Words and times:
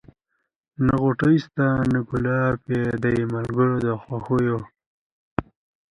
نه 0.85 0.93
غوټۍ 1.01 1.37
سته 1.45 1.65
نه 1.91 1.99
ګلاب 2.09 2.59
یې 2.73 2.83
دی 3.03 3.17
ملګری 3.33 3.75
د 3.85 3.87
خوښیو 4.01 4.59